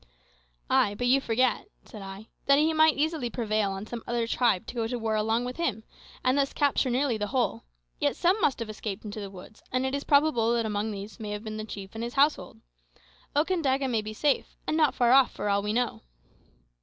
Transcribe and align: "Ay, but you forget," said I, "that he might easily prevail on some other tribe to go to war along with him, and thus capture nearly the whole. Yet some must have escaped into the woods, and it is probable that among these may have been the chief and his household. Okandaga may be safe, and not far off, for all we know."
"Ay, 0.67 0.95
but 0.95 1.05
you 1.05 1.21
forget," 1.21 1.67
said 1.85 2.01
I, 2.01 2.27
"that 2.47 2.57
he 2.57 2.73
might 2.73 2.97
easily 2.97 3.29
prevail 3.29 3.69
on 3.69 3.85
some 3.85 4.01
other 4.07 4.25
tribe 4.25 4.65
to 4.65 4.73
go 4.73 4.87
to 4.87 4.97
war 4.97 5.13
along 5.13 5.45
with 5.45 5.57
him, 5.57 5.83
and 6.23 6.35
thus 6.35 6.53
capture 6.53 6.89
nearly 6.89 7.17
the 7.19 7.27
whole. 7.27 7.65
Yet 7.99 8.15
some 8.15 8.41
must 8.41 8.57
have 8.57 8.67
escaped 8.71 9.05
into 9.05 9.19
the 9.19 9.29
woods, 9.29 9.61
and 9.71 9.85
it 9.85 9.93
is 9.93 10.03
probable 10.03 10.55
that 10.55 10.65
among 10.65 10.89
these 10.89 11.19
may 11.19 11.29
have 11.29 11.43
been 11.43 11.57
the 11.57 11.65
chief 11.65 11.93
and 11.93 12.03
his 12.03 12.15
household. 12.15 12.61
Okandaga 13.35 13.87
may 13.87 14.01
be 14.01 14.11
safe, 14.11 14.55
and 14.65 14.75
not 14.75 14.95
far 14.95 15.11
off, 15.11 15.29
for 15.33 15.49
all 15.49 15.61
we 15.61 15.71
know." 15.71 16.01